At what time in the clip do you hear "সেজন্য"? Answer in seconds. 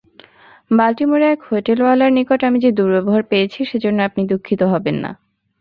3.65-3.99